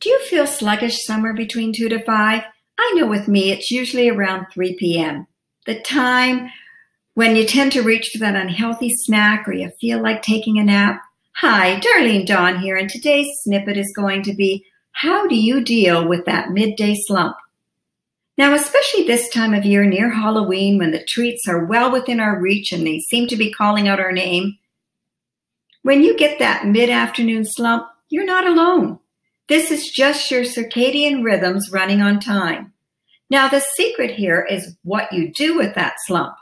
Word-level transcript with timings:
Do 0.00 0.08
you 0.08 0.18
feel 0.20 0.46
sluggish 0.46 1.04
somewhere 1.04 1.34
between 1.34 1.74
2 1.74 1.90
to 1.90 2.02
5? 2.02 2.42
I 2.78 2.92
know 2.96 3.06
with 3.06 3.28
me 3.28 3.52
it's 3.52 3.70
usually 3.70 4.08
around 4.08 4.46
3 4.50 4.76
p.m. 4.76 5.26
The 5.66 5.78
time 5.78 6.48
when 7.12 7.36
you 7.36 7.44
tend 7.44 7.72
to 7.72 7.82
reach 7.82 8.08
for 8.10 8.18
that 8.20 8.34
unhealthy 8.34 8.88
snack 8.88 9.46
or 9.46 9.52
you 9.52 9.70
feel 9.78 10.02
like 10.02 10.22
taking 10.22 10.58
a 10.58 10.64
nap. 10.64 11.02
Hi, 11.36 11.78
Darlene 11.80 12.24
Dawn 12.24 12.60
here, 12.60 12.76
and 12.76 12.88
today's 12.88 13.28
snippet 13.42 13.76
is 13.76 13.92
going 13.94 14.22
to 14.22 14.32
be 14.32 14.64
How 14.92 15.26
do 15.26 15.36
you 15.36 15.62
deal 15.62 16.08
with 16.08 16.24
that 16.24 16.50
midday 16.50 16.94
slump? 16.94 17.36
Now, 18.38 18.54
especially 18.54 19.04
this 19.04 19.28
time 19.28 19.52
of 19.52 19.66
year 19.66 19.84
near 19.84 20.08
Halloween 20.08 20.78
when 20.78 20.92
the 20.92 21.04
treats 21.04 21.46
are 21.46 21.66
well 21.66 21.92
within 21.92 22.20
our 22.20 22.40
reach 22.40 22.72
and 22.72 22.86
they 22.86 23.00
seem 23.00 23.28
to 23.28 23.36
be 23.36 23.52
calling 23.52 23.86
out 23.86 24.00
our 24.00 24.12
name, 24.12 24.56
when 25.82 26.02
you 26.02 26.16
get 26.16 26.38
that 26.38 26.66
mid 26.66 26.88
afternoon 26.88 27.44
slump, 27.44 27.86
you're 28.08 28.24
not 28.24 28.46
alone. 28.46 28.98
This 29.50 29.72
is 29.72 29.90
just 29.90 30.30
your 30.30 30.44
circadian 30.44 31.24
rhythms 31.24 31.72
running 31.72 32.00
on 32.00 32.20
time. 32.20 32.72
Now, 33.30 33.48
the 33.48 33.60
secret 33.60 34.12
here 34.12 34.46
is 34.48 34.76
what 34.84 35.12
you 35.12 35.32
do 35.32 35.56
with 35.56 35.74
that 35.74 35.96
slump. 36.06 36.36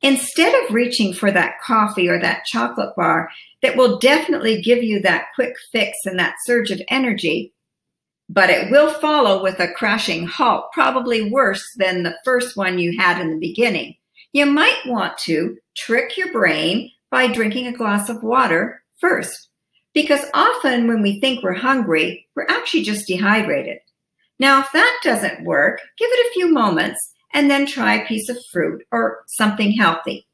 Instead 0.00 0.54
of 0.54 0.72
reaching 0.72 1.12
for 1.12 1.32
that 1.32 1.60
coffee 1.60 2.08
or 2.08 2.20
that 2.20 2.44
chocolate 2.46 2.94
bar 2.94 3.28
that 3.62 3.76
will 3.76 3.98
definitely 3.98 4.62
give 4.62 4.84
you 4.84 5.00
that 5.00 5.26
quick 5.34 5.56
fix 5.72 5.98
and 6.04 6.20
that 6.20 6.36
surge 6.46 6.70
of 6.70 6.80
energy, 6.86 7.52
but 8.28 8.48
it 8.48 8.70
will 8.70 8.94
follow 8.94 9.42
with 9.42 9.58
a 9.58 9.72
crashing 9.72 10.24
halt, 10.28 10.66
probably 10.72 11.32
worse 11.32 11.64
than 11.78 12.04
the 12.04 12.16
first 12.24 12.56
one 12.56 12.78
you 12.78 12.96
had 12.96 13.20
in 13.20 13.28
the 13.30 13.40
beginning. 13.40 13.96
You 14.32 14.46
might 14.46 14.82
want 14.86 15.18
to 15.24 15.58
trick 15.76 16.16
your 16.16 16.30
brain 16.30 16.92
by 17.10 17.26
drinking 17.26 17.66
a 17.66 17.72
glass 17.72 18.08
of 18.08 18.22
water 18.22 18.84
first. 19.00 19.48
Because 19.94 20.24
often 20.32 20.88
when 20.88 21.02
we 21.02 21.20
think 21.20 21.42
we're 21.42 21.52
hungry, 21.52 22.26
we're 22.34 22.46
actually 22.48 22.82
just 22.82 23.06
dehydrated. 23.06 23.78
Now, 24.38 24.60
if 24.60 24.72
that 24.72 25.00
doesn't 25.04 25.44
work, 25.44 25.80
give 25.98 26.08
it 26.10 26.26
a 26.26 26.32
few 26.32 26.52
moments 26.52 26.98
and 27.32 27.50
then 27.50 27.66
try 27.66 27.94
a 27.94 28.06
piece 28.06 28.28
of 28.28 28.38
fruit 28.50 28.84
or 28.90 29.22
something 29.26 29.72
healthy. 29.72 30.26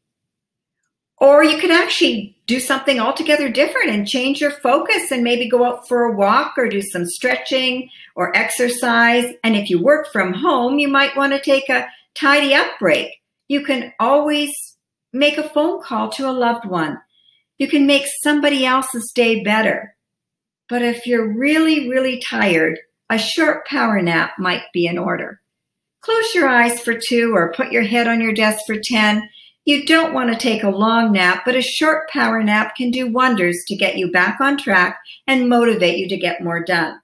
Or 1.20 1.42
you 1.42 1.58
could 1.58 1.72
actually 1.72 2.36
do 2.46 2.60
something 2.60 3.00
altogether 3.00 3.48
different 3.50 3.90
and 3.90 4.06
change 4.06 4.40
your 4.40 4.52
focus 4.52 5.10
and 5.10 5.24
maybe 5.24 5.48
go 5.48 5.64
out 5.64 5.88
for 5.88 6.04
a 6.04 6.16
walk 6.16 6.54
or 6.56 6.68
do 6.68 6.80
some 6.80 7.04
stretching 7.04 7.90
or 8.14 8.36
exercise. 8.36 9.34
And 9.42 9.56
if 9.56 9.68
you 9.68 9.82
work 9.82 10.12
from 10.12 10.32
home, 10.32 10.78
you 10.78 10.88
might 10.88 11.16
want 11.16 11.32
to 11.32 11.40
take 11.40 11.68
a 11.68 11.88
tidy 12.14 12.54
up 12.54 12.78
break. 12.78 13.10
You 13.48 13.64
can 13.64 13.92
always 13.98 14.52
make 15.12 15.38
a 15.38 15.48
phone 15.48 15.82
call 15.82 16.10
to 16.10 16.28
a 16.28 16.32
loved 16.32 16.66
one 16.66 17.00
you 17.58 17.68
can 17.68 17.86
make 17.86 18.04
somebody 18.22 18.64
else's 18.64 19.12
day 19.14 19.42
better. 19.42 19.94
But 20.68 20.82
if 20.82 21.06
you're 21.06 21.36
really, 21.36 21.88
really 21.88 22.20
tired, 22.20 22.78
a 23.10 23.18
short 23.18 23.66
power 23.66 24.00
nap 24.02 24.32
might 24.38 24.64
be 24.72 24.86
in 24.86 24.98
order. 24.98 25.40
Close 26.00 26.34
your 26.34 26.48
eyes 26.48 26.80
for 26.80 26.94
two 26.94 27.34
or 27.34 27.52
put 27.52 27.72
your 27.72 27.82
head 27.82 28.06
on 28.06 28.20
your 28.20 28.32
desk 28.32 28.60
for 28.66 28.76
10. 28.82 29.28
You 29.64 29.84
don't 29.84 30.14
want 30.14 30.32
to 30.32 30.38
take 30.38 30.62
a 30.62 30.70
long 30.70 31.12
nap, 31.12 31.42
but 31.44 31.56
a 31.56 31.62
short 31.62 32.08
power 32.10 32.42
nap 32.42 32.76
can 32.76 32.90
do 32.90 33.10
wonders 33.10 33.64
to 33.66 33.76
get 33.76 33.98
you 33.98 34.10
back 34.10 34.40
on 34.40 34.56
track 34.56 34.98
and 35.26 35.48
motivate 35.48 35.98
you 35.98 36.08
to 36.08 36.16
get 36.16 36.42
more 36.42 36.62
done. 36.62 37.00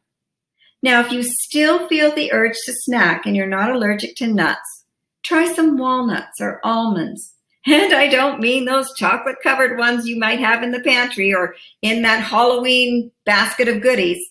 Now, 0.82 1.00
if 1.00 1.10
you 1.10 1.22
still 1.22 1.88
feel 1.88 2.14
the 2.14 2.32
urge 2.32 2.56
to 2.66 2.72
snack 2.72 3.26
and 3.26 3.34
you're 3.34 3.46
not 3.46 3.70
allergic 3.70 4.16
to 4.16 4.26
nuts, 4.26 4.84
try 5.24 5.52
some 5.52 5.78
walnuts 5.78 6.40
or 6.40 6.60
almonds. 6.62 7.33
And 7.66 7.94
I 7.94 8.08
don't 8.08 8.40
mean 8.40 8.64
those 8.64 8.94
chocolate 8.94 9.36
covered 9.42 9.78
ones 9.78 10.06
you 10.06 10.18
might 10.18 10.38
have 10.38 10.62
in 10.62 10.70
the 10.70 10.80
pantry 10.80 11.34
or 11.34 11.54
in 11.80 12.02
that 12.02 12.22
Halloween 12.22 13.10
basket 13.24 13.68
of 13.68 13.80
goodies. 13.80 14.22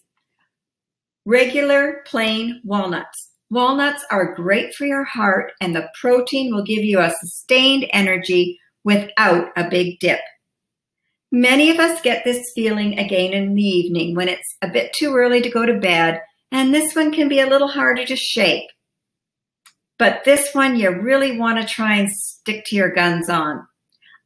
Regular 1.26 2.04
plain 2.06 2.62
walnuts. 2.64 3.32
Walnuts 3.50 4.06
are 4.12 4.36
great 4.36 4.76
for 4.76 4.86
your 4.86 5.04
heart, 5.04 5.54
and 5.62 5.76
the 5.76 5.90
protein 6.00 6.54
will 6.54 6.64
give 6.64 6.84
you 6.84 7.00
a 7.00 7.14
sustained 7.22 7.86
energy 7.92 8.60
without 8.84 9.50
a 9.56 9.70
big 9.70 10.00
dip. 10.00 10.20
Many 11.32 11.72
of 11.72 11.80
us 11.80 12.02
get 12.02 12.24
this 12.24 12.52
feeling 12.54 13.00
again 13.00 13.34
in 13.34 13.56
the 13.56 13.64
evening 13.64 14.16
when 14.16 14.28
it's 14.28 14.56
a 14.62 14.68
bit 14.68 14.94
too 14.94 15.16
early 15.16 15.42
to 15.42 15.50
go 15.50 15.66
to 15.66 15.80
bed, 15.80 16.22
and 16.52 16.74
this 16.74 16.96
one 16.96 17.12
can 17.12 17.28
be 17.28 17.40
a 17.40 17.48
little 17.48 17.68
harder 17.68 18.06
to 18.06 18.16
shake. 18.16 18.66
But 20.04 20.26
this 20.26 20.50
one 20.52 20.76
you 20.76 20.90
really 20.90 21.40
want 21.40 21.62
to 21.62 21.66
try 21.66 21.96
and 21.96 22.12
stick 22.12 22.66
to 22.66 22.76
your 22.76 22.92
guns 22.92 23.30
on. 23.30 23.66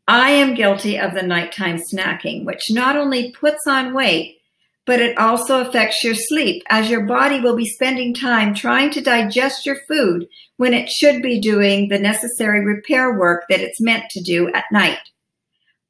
I 0.08 0.32
am 0.32 0.56
guilty 0.56 0.98
of 0.98 1.14
the 1.14 1.22
nighttime 1.22 1.78
snacking, 1.78 2.46
which 2.46 2.72
not 2.72 2.96
only 2.96 3.32
puts 3.32 3.68
on 3.68 3.94
weight, 3.94 4.40
but 4.88 5.00
it 5.00 5.16
also 5.20 5.62
affects 5.62 6.04
your 6.04 6.16
sleep 6.16 6.64
as 6.72 6.90
your 6.90 7.06
body 7.06 7.40
will 7.40 7.56
be 7.56 7.70
spending 7.70 8.16
time 8.16 8.56
trying 8.56 8.90
to 8.90 9.02
digest 9.02 9.68
your 9.68 9.78
food 9.88 10.28
when 10.56 10.74
it 10.74 10.90
should 10.90 11.22
be 11.22 11.40
doing 11.40 11.90
the 11.90 12.00
necessary 12.00 12.66
repair 12.66 13.14
work 13.16 13.44
that 13.48 13.62
it's 13.62 13.80
meant 13.80 14.06
to 14.10 14.20
do 14.20 14.52
at 14.54 14.66
night. 14.72 15.12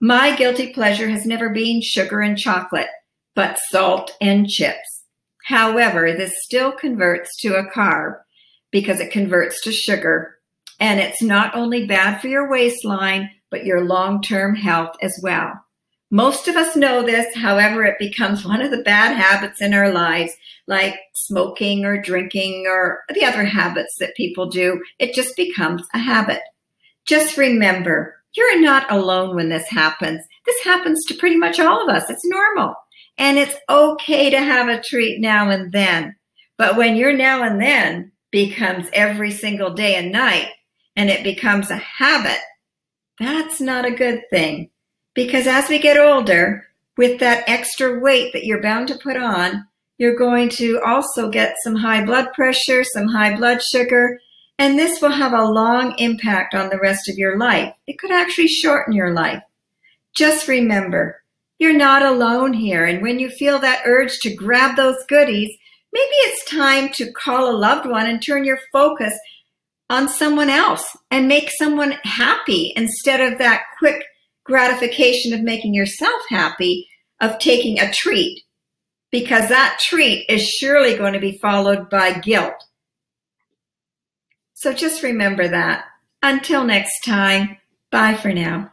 My 0.02 0.36
guilty 0.36 0.74
pleasure 0.74 1.08
has 1.08 1.26
never 1.26 1.48
been 1.48 1.82
sugar 1.82 2.20
and 2.20 2.38
chocolate, 2.38 2.90
but 3.36 3.58
salt 3.70 4.18
and 4.20 4.50
chips. 4.50 5.06
However, 5.46 6.12
this 6.12 6.44
still 6.44 6.74
converts 6.74 7.40
to 7.40 7.56
a 7.56 7.72
carb 7.72 8.18
because 8.72 9.00
it 9.00 9.12
converts 9.12 9.62
to 9.62 9.72
sugar. 9.72 10.36
And 10.80 11.00
it's 11.00 11.22
not 11.22 11.56
only 11.56 11.88
bad 11.88 12.20
for 12.20 12.28
your 12.28 12.50
waistline, 12.50 13.32
but 13.50 13.66
your 13.66 13.86
long 13.86 14.22
term 14.22 14.56
health 14.56 14.96
as 15.02 15.18
well. 15.24 15.54
Most 16.10 16.48
of 16.48 16.56
us 16.56 16.76
know 16.76 17.04
this, 17.04 17.36
however, 17.36 17.84
it 17.84 18.00
becomes 18.00 18.46
one 18.46 18.62
of 18.62 18.72
the 18.72 18.84
bad 18.84 19.18
habits 19.18 19.62
in 19.62 19.74
our 19.74 19.92
lives, 19.92 20.32
like 20.66 20.96
smoking 21.14 21.84
or 21.84 22.02
drinking 22.02 22.66
or 22.66 23.02
the 23.14 23.26
other 23.26 23.44
habits 23.44 23.94
that 24.00 24.16
people 24.16 24.50
do. 24.50 24.82
It 25.00 25.14
just 25.14 25.36
becomes 25.36 25.84
a 25.94 25.98
habit. 25.98 26.42
Just 27.06 27.38
remember, 27.38 28.16
you're 28.36 28.62
not 28.62 28.90
alone 28.90 29.36
when 29.36 29.50
this 29.50 29.68
happens. 29.68 30.26
This 30.46 30.64
happens 30.64 31.04
to 31.06 31.16
pretty 31.16 31.38
much 31.38 31.60
all 31.60 31.84
of 31.84 31.94
us. 31.94 32.10
It's 32.10 32.26
normal. 32.26 32.76
And 33.18 33.38
it's 33.38 33.56
okay 33.70 34.30
to 34.30 34.40
have 34.40 34.70
a 34.70 34.82
treat 34.82 35.20
now 35.20 35.50
and 35.50 35.72
then. 35.74 36.16
But 36.58 36.78
when 36.78 36.96
you're 36.96 37.18
now 37.18 37.44
and 37.44 37.60
then 37.62 38.12
becomes 38.32 38.88
every 38.94 39.32
single 39.32 39.74
day 39.74 39.96
and 39.96 40.12
night 40.12 40.50
and 40.96 41.10
it 41.10 41.24
becomes 41.24 41.70
a 41.70 41.78
habit, 41.78 42.40
that's 43.20 43.62
not 43.62 43.86
a 43.86 43.92
good 43.92 44.22
thing. 44.30 44.70
Because 45.14 45.48
as 45.48 45.70
we 45.70 45.80
get 45.80 45.98
older, 45.98 46.68
with 46.98 47.20
that 47.20 47.44
extra 47.48 48.00
weight 48.00 48.34
that 48.34 48.44
you're 48.44 48.62
bound 48.62 48.88
to 48.88 49.00
put 49.02 49.16
on, 49.16 49.66
you're 49.98 50.16
going 50.16 50.50
to 50.50 50.80
also 50.86 51.30
get 51.30 51.56
some 51.64 51.76
high 51.76 52.04
blood 52.04 52.34
pressure, 52.34 52.84
some 52.84 53.08
high 53.08 53.36
blood 53.36 53.62
sugar, 53.64 54.20
and 54.60 54.78
this 54.78 55.02
will 55.02 55.12
have 55.12 55.34
a 55.34 55.46
long 55.46 55.96
impact 56.00 56.56
on 56.56 56.70
the 56.70 56.80
rest 56.80 57.08
of 57.10 57.18
your 57.18 57.38
life. 57.38 57.74
It 57.86 58.00
could 58.00 58.12
actually 58.12 58.48
shorten 58.48 58.94
your 58.94 59.14
life. 59.14 59.44
Just 60.16 60.48
remember, 60.48 61.22
you're 61.60 61.74
not 61.74 62.04
alone 62.04 62.54
here. 62.54 62.86
And 62.86 63.02
when 63.02 63.20
you 63.20 63.30
feel 63.30 63.60
that 63.60 63.84
urge 63.86 64.18
to 64.20 64.34
grab 64.34 64.76
those 64.76 64.98
goodies, 65.08 65.56
maybe 65.98 66.16
it's 66.30 66.52
time 66.52 66.90
to 66.94 67.12
call 67.12 67.50
a 67.50 67.58
loved 67.58 67.90
one 67.90 68.06
and 68.08 68.22
turn 68.22 68.46
your 68.46 68.60
focus 68.72 69.14
on 69.90 70.08
someone 70.08 70.50
else 70.50 70.86
and 71.10 71.28
make 71.28 71.50
someone 71.58 71.96
happy 72.04 72.72
instead 72.76 73.20
of 73.20 73.40
that 73.40 73.64
quick 73.80 74.04
gratification 74.44 75.34
of 75.34 75.42
making 75.42 75.74
yourself 75.74 76.22
happy 76.30 76.88
of 77.20 77.40
taking 77.40 77.80
a 77.80 77.92
treat 77.92 78.44
because 79.12 79.50
that 79.50 79.80
treat 79.82 80.26
is 80.30 80.48
surely 80.48 80.96
going 80.96 81.14
to 81.14 81.20
be 81.20 81.40
followed 81.42 81.90
by 81.90 82.20
guilt. 82.20 82.54
So 84.54 84.74
just 84.74 85.02
remember 85.02 85.48
that. 85.48 85.86
Until 86.22 86.64
next 86.64 87.02
time, 87.06 87.58
bye 87.92 88.16
for 88.16 88.34
now. 88.34 88.72